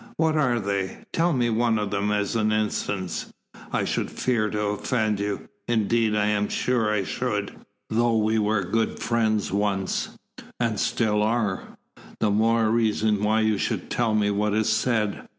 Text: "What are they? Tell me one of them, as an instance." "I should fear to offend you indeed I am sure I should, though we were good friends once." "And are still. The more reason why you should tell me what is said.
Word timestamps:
"What 0.17 0.35
are 0.35 0.59
they? 0.59 1.03
Tell 1.13 1.31
me 1.31 1.51
one 1.51 1.77
of 1.77 1.91
them, 1.91 2.09
as 2.11 2.35
an 2.35 2.51
instance." 2.51 3.31
"I 3.71 3.85
should 3.85 4.09
fear 4.09 4.49
to 4.49 4.65
offend 4.69 5.19
you 5.19 5.47
indeed 5.67 6.15
I 6.15 6.25
am 6.25 6.49
sure 6.49 6.91
I 6.91 7.03
should, 7.03 7.55
though 7.87 8.17
we 8.17 8.39
were 8.39 8.63
good 8.63 8.97
friends 8.97 9.51
once." 9.51 10.17
"And 10.59 10.73
are 10.73 10.77
still. 10.79 11.77
The 12.19 12.31
more 12.31 12.71
reason 12.71 13.21
why 13.21 13.41
you 13.41 13.59
should 13.59 13.91
tell 13.91 14.15
me 14.15 14.31
what 14.31 14.55
is 14.55 14.69
said. 14.69 15.27